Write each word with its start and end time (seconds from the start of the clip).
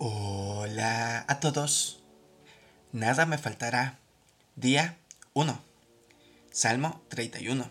Hola 0.00 1.24
a 1.26 1.40
todos. 1.40 2.00
Nada 2.92 3.26
me 3.26 3.36
faltará. 3.36 3.98
Día 4.54 4.96
1. 5.34 5.60
Salmo 6.52 7.02
31. 7.08 7.68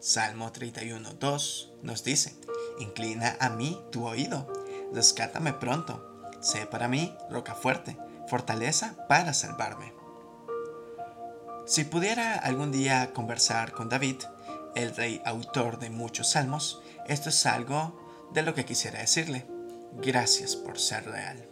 Salmo 0.00 0.50
31, 0.50 1.12
2 1.20 1.72
nos 1.84 2.02
dice, 2.02 2.34
Inclina 2.80 3.36
a 3.38 3.48
mí 3.48 3.80
tu 3.92 4.08
oído, 4.08 4.52
rescátame 4.92 5.52
pronto, 5.52 6.28
sé 6.40 6.66
para 6.66 6.88
mí 6.88 7.14
roca 7.30 7.54
fuerte, 7.54 7.96
fortaleza 8.26 8.96
para 9.08 9.32
salvarme. 9.32 9.92
Si 11.64 11.84
pudiera 11.84 12.34
algún 12.34 12.72
día 12.72 13.12
conversar 13.12 13.70
con 13.70 13.88
David, 13.88 14.16
el 14.74 14.96
rey 14.96 15.22
autor 15.24 15.78
de 15.78 15.90
muchos 15.90 16.32
salmos, 16.32 16.82
esto 17.06 17.28
es 17.28 17.46
algo 17.46 18.28
de 18.32 18.42
lo 18.42 18.52
que 18.52 18.64
quisiera 18.64 18.98
decirle. 18.98 19.59
Gracias 19.98 20.56
por 20.56 20.78
ser 20.78 21.04
real. 21.04 21.44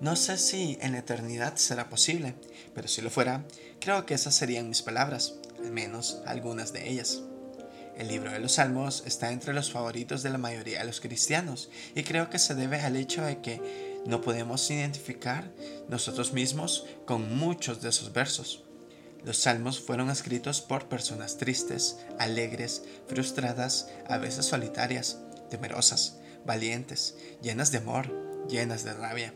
No 0.00 0.16
sé 0.16 0.38
si 0.38 0.78
en 0.80 0.92
la 0.92 0.98
eternidad 1.00 1.56
será 1.56 1.90
posible, 1.90 2.34
pero 2.74 2.88
si 2.88 3.02
lo 3.02 3.10
fuera, 3.10 3.44
creo 3.80 4.06
que 4.06 4.14
esas 4.14 4.34
serían 4.34 4.68
mis 4.68 4.82
palabras, 4.82 5.34
al 5.58 5.72
menos 5.72 6.22
algunas 6.24 6.72
de 6.72 6.88
ellas. 6.88 7.20
El 7.98 8.08
libro 8.08 8.32
de 8.32 8.38
los 8.38 8.52
Salmos 8.52 9.02
está 9.04 9.30
entre 9.30 9.52
los 9.52 9.70
favoritos 9.70 10.22
de 10.22 10.30
la 10.30 10.38
mayoría 10.38 10.78
de 10.78 10.86
los 10.86 11.00
cristianos 11.00 11.68
y 11.94 12.02
creo 12.02 12.30
que 12.30 12.38
se 12.38 12.54
debe 12.54 12.80
al 12.80 12.96
hecho 12.96 13.22
de 13.22 13.42
que 13.42 14.00
no 14.06 14.22
podemos 14.22 14.70
identificar 14.70 15.50
nosotros 15.88 16.32
mismos 16.32 16.86
con 17.04 17.36
muchos 17.36 17.82
de 17.82 17.90
esos 17.90 18.14
versos. 18.14 18.64
Los 19.22 19.36
salmos 19.36 19.80
fueron 19.80 20.08
escritos 20.08 20.62
por 20.62 20.88
personas 20.88 21.36
tristes, 21.36 21.98
alegres, 22.18 22.84
frustradas, 23.06 23.88
a 24.08 24.16
veces 24.16 24.46
solitarias, 24.46 25.18
temerosas, 25.50 26.19
valientes, 26.44 27.16
llenas 27.42 27.72
de 27.72 27.78
amor, 27.78 28.10
llenas 28.48 28.84
de 28.84 28.94
rabia. 28.94 29.34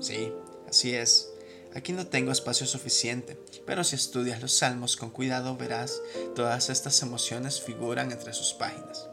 Sí, 0.00 0.32
así 0.68 0.94
es. 0.94 1.28
Aquí 1.74 1.92
no 1.92 2.06
tengo 2.06 2.32
espacio 2.32 2.66
suficiente, 2.66 3.38
pero 3.66 3.84
si 3.84 3.96
estudias 3.96 4.40
los 4.40 4.56
salmos 4.56 4.96
con 4.96 5.10
cuidado 5.10 5.56
verás 5.56 6.00
todas 6.34 6.70
estas 6.70 7.02
emociones 7.02 7.60
figuran 7.60 8.12
entre 8.12 8.32
sus 8.32 8.54
páginas. 8.54 9.06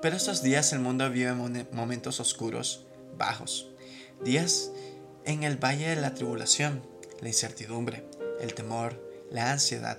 Pero 0.00 0.16
estos 0.16 0.42
días 0.42 0.72
el 0.72 0.78
mundo 0.78 1.10
vive 1.10 1.32
momentos 1.72 2.20
oscuros, 2.20 2.86
bajos, 3.16 3.68
días 4.24 4.70
en 5.24 5.42
el 5.42 5.56
valle 5.56 5.88
de 5.88 6.00
la 6.00 6.14
tribulación, 6.14 6.86
la 7.20 7.28
incertidumbre, 7.28 8.04
el 8.40 8.54
temor, 8.54 9.00
la 9.30 9.52
ansiedad. 9.52 9.98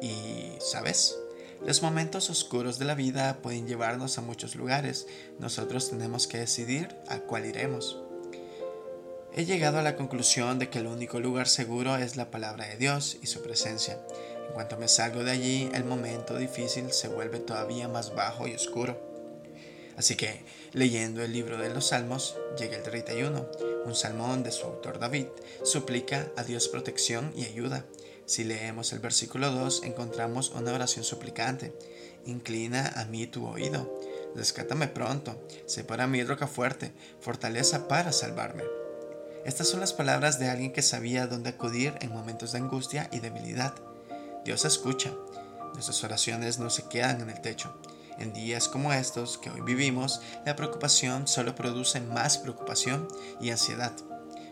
Y, 0.00 0.52
¿sabes? 0.60 1.16
Los 1.64 1.80
momentos 1.80 2.28
oscuros 2.28 2.80
de 2.80 2.84
la 2.84 2.96
vida 2.96 3.38
pueden 3.40 3.68
llevarnos 3.68 4.18
a 4.18 4.20
muchos 4.20 4.56
lugares. 4.56 5.06
Nosotros 5.38 5.90
tenemos 5.90 6.26
que 6.26 6.38
decidir 6.38 6.88
a 7.06 7.20
cuál 7.20 7.46
iremos. 7.46 8.00
He 9.32 9.44
llegado 9.44 9.78
a 9.78 9.82
la 9.82 9.94
conclusión 9.94 10.58
de 10.58 10.68
que 10.68 10.80
el 10.80 10.88
único 10.88 11.20
lugar 11.20 11.46
seguro 11.46 11.96
es 11.96 12.16
la 12.16 12.32
palabra 12.32 12.66
de 12.66 12.76
Dios 12.76 13.16
y 13.22 13.28
su 13.28 13.42
presencia. 13.42 14.00
En 14.48 14.54
cuanto 14.54 14.76
me 14.76 14.88
salgo 14.88 15.22
de 15.22 15.30
allí, 15.30 15.70
el 15.72 15.84
momento 15.84 16.36
difícil 16.36 16.90
se 16.90 17.06
vuelve 17.06 17.38
todavía 17.38 17.86
más 17.86 18.12
bajo 18.12 18.48
y 18.48 18.54
oscuro. 18.54 19.00
Así 19.96 20.16
que, 20.16 20.44
leyendo 20.72 21.22
el 21.22 21.32
libro 21.32 21.58
de 21.58 21.72
los 21.72 21.86
Salmos, 21.86 22.36
llega 22.58 22.76
el 22.76 22.82
31, 22.82 23.48
un 23.84 23.94
salmo 23.94 24.26
donde 24.26 24.50
su 24.50 24.66
autor 24.66 24.98
David 24.98 25.26
suplica 25.62 26.28
a 26.36 26.42
Dios 26.42 26.66
protección 26.66 27.32
y 27.36 27.44
ayuda. 27.44 27.84
Si 28.32 28.44
leemos 28.44 28.94
el 28.94 29.00
versículo 29.00 29.50
2 29.50 29.82
encontramos 29.84 30.52
una 30.52 30.72
oración 30.72 31.04
suplicante. 31.04 31.76
Inclina 32.24 32.88
a 32.96 33.04
mí 33.04 33.26
tu 33.26 33.46
oído. 33.46 34.00
Rescátame 34.34 34.88
pronto. 34.88 35.38
Sé 35.66 35.84
para 35.84 36.06
mí 36.06 36.24
roca 36.24 36.46
fuerte, 36.46 36.94
fortaleza 37.20 37.88
para 37.88 38.10
salvarme. 38.10 38.62
Estas 39.44 39.68
son 39.68 39.80
las 39.80 39.92
palabras 39.92 40.38
de 40.38 40.48
alguien 40.48 40.72
que 40.72 40.80
sabía 40.80 41.26
dónde 41.26 41.50
acudir 41.50 41.92
en 42.00 42.10
momentos 42.10 42.52
de 42.52 42.58
angustia 42.60 43.10
y 43.12 43.20
debilidad. 43.20 43.74
Dios 44.46 44.64
escucha. 44.64 45.12
Nuestras 45.74 46.02
oraciones 46.02 46.58
no 46.58 46.70
se 46.70 46.88
quedan 46.88 47.20
en 47.20 47.28
el 47.28 47.42
techo. 47.42 47.76
En 48.18 48.32
días 48.32 48.66
como 48.66 48.94
estos 48.94 49.36
que 49.36 49.50
hoy 49.50 49.60
vivimos, 49.60 50.22
la 50.46 50.56
preocupación 50.56 51.28
solo 51.28 51.54
produce 51.54 52.00
más 52.00 52.38
preocupación 52.38 53.08
y 53.42 53.50
ansiedad. 53.50 53.92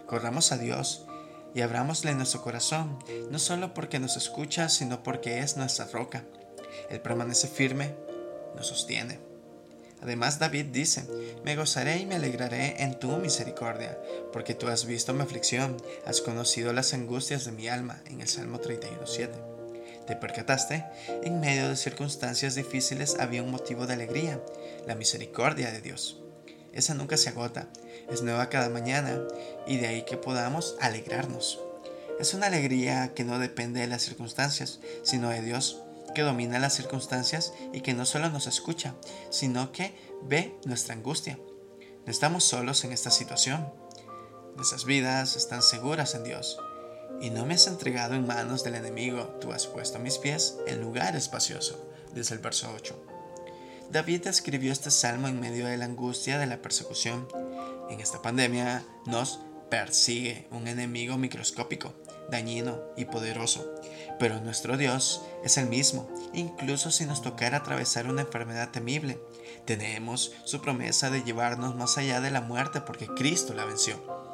Corramos 0.07 0.53
a 0.53 0.59
Dios 0.59 1.07
y 1.55 1.61
abramosle 1.61 2.15
nuestro 2.15 2.43
corazón, 2.43 2.99
no 3.31 3.39
solo 3.39 3.75
porque 3.75 3.99
nos 3.99 4.17
escucha, 4.17 4.69
sino 4.69 5.03
porque 5.03 5.41
es 5.41 5.57
nuestra 5.57 5.87
roca. 5.87 6.25
Él 6.91 7.01
permanece 7.01 7.49
firme, 7.49 7.95
nos 8.55 8.69
sostiene. 8.69 9.19
Además 10.03 10.39
David 10.39 10.67
dice, 10.67 11.05
me 11.45 11.57
gozaré 11.57 11.99
y 11.99 12.07
me 12.07 12.15
alegraré 12.15 12.83
en 12.83 12.99
tu 12.99 13.09
misericordia, 13.19 13.99
porque 14.33 14.55
tú 14.55 14.69
has 14.69 14.87
visto 14.87 15.13
mi 15.13 15.23
aflicción, 15.23 15.77
has 16.07 16.23
conocido 16.23 16.73
las 16.73 16.95
angustias 16.95 17.45
de 17.45 17.53
mi 17.53 17.69
alma, 17.69 18.01
en 18.07 18.21
el 18.21 18.29
Salmo 18.29 18.61
31.7. 18.61 19.29
¿Te 20.07 20.17
percataste? 20.17 20.85
En 21.23 21.41
medio 21.41 21.69
de 21.69 21.77
circunstancias 21.77 22.55
difíciles 22.55 23.17
había 23.21 23.43
un 23.43 23.51
motivo 23.51 23.87
de 23.87 23.95
alegría, 23.95 24.41
la 24.87 24.95
misericordia 24.95 25.71
de 25.71 25.83
Dios. 25.83 26.19
Esa 26.73 26.95
nunca 26.95 27.17
se 27.17 27.31
agota, 27.31 27.69
es 28.11 28.23
nueva 28.23 28.49
cada 28.49 28.69
mañana 28.69 29.21
y 29.67 29.79
de 29.79 29.89
ahí 29.89 30.03
que 30.05 30.17
podamos 30.17 30.77
alegrarnos. 30.81 31.61
Es 32.19 32.35
una 32.35 32.47
alegría 32.47 33.13
que 33.15 33.25
no 33.25 33.39
depende 33.39 33.81
de 33.81 33.87
las 33.87 34.03
circunstancias, 34.03 34.81
sino 35.03 35.31
de 35.31 35.43
Dios, 35.43 35.83
que 36.15 36.23
domina 36.23 36.59
las 36.59 36.75
circunstancias 36.75 37.53
y 37.73 37.81
que 37.81 37.95
no 37.95 38.05
solo 38.05 38.31
nos 38.31 38.47
escucha, 38.47 38.95
sino 39.31 39.73
que 39.73 39.95
ve 40.23 40.55
nuestra 40.65 40.95
angustia. 40.95 41.39
No 42.05 42.13
estamos 42.13 42.45
solos 42.45 42.85
en 42.85 42.93
esta 42.93 43.11
situación. 43.11 43.73
Nuestras 44.57 44.85
vidas 44.85 45.37
están 45.37 45.63
seguras 45.63 46.15
en 46.15 46.25
Dios. 46.25 46.59
Y 47.21 47.31
no 47.31 47.47
me 47.47 47.55
has 47.55 47.67
entregado 47.67 48.15
en 48.15 48.27
manos 48.27 48.65
del 48.65 48.75
enemigo, 48.75 49.25
tú 49.41 49.53
has 49.53 49.67
puesto 49.67 49.99
mis 49.99 50.19
pies 50.19 50.57
en 50.67 50.81
lugar 50.81 51.17
espacioso, 51.17 51.91
desde 52.15 52.35
el 52.35 52.41
verso 52.41 52.71
8. 52.75 53.10
David 53.91 54.29
escribió 54.29 54.71
este 54.71 54.93
salmo 54.93 55.27
en 55.27 55.41
medio 55.41 55.67
de 55.67 55.77
la 55.77 55.85
angustia 55.85 56.39
de 56.39 56.47
la 56.47 56.63
persecución. 56.63 57.27
En 57.89 57.99
esta 57.99 58.23
pandemia 58.23 58.85
nos 59.07 59.41
persigue 59.69 60.47
un 60.53 60.69
enemigo 60.69 61.19
microscópico, 61.19 61.93
dañino 62.31 62.79
y 62.97 63.07
poderoso, 63.07 63.69
pero 64.21 64.41
nuestro 64.41 64.77
Dios 64.77 65.23
es 65.43 65.59
el 65.59 65.67
mismo, 65.67 66.09
incluso 66.33 66.93
si 66.93 67.05
nos 67.05 67.21
tocara 67.21 67.59
atravesar 67.59 68.07
una 68.07 68.23
enfermedad 68.23 68.71
temible. 68.71 69.21
Tenemos 69.65 70.35
su 70.45 70.61
promesa 70.61 71.11
de 71.11 71.25
llevarnos 71.25 71.75
más 71.75 71.99
allá 71.99 72.21
de 72.21 72.31
la 72.31 72.43
muerte 72.43 72.81
porque 72.81 73.09
Cristo 73.09 73.55
la 73.55 73.65
venció. 73.65 74.30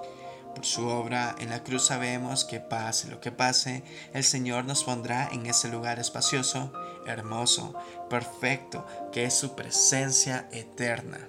Por 0.56 0.64
su 0.64 0.88
obra 0.88 1.36
en 1.38 1.50
la 1.50 1.62
cruz 1.62 1.84
sabemos 1.84 2.46
que 2.46 2.60
pase 2.60 3.08
lo 3.08 3.20
que 3.20 3.30
pase, 3.30 3.84
el 4.14 4.24
Señor 4.24 4.64
nos 4.64 4.84
pondrá 4.84 5.28
en 5.30 5.44
ese 5.44 5.68
lugar 5.68 5.98
espacioso, 5.98 6.72
hermoso, 7.06 7.74
perfecto, 8.08 8.86
que 9.12 9.26
es 9.26 9.34
su 9.34 9.54
presencia 9.54 10.48
eterna. 10.52 11.28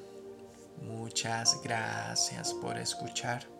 Muchas 0.81 1.61
gracias 1.61 2.53
por 2.53 2.77
escuchar. 2.77 3.56